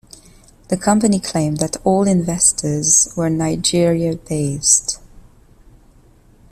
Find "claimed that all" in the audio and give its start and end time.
1.19-2.07